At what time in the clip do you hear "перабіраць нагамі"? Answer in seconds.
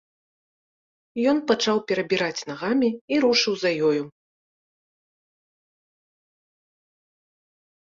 1.91-2.89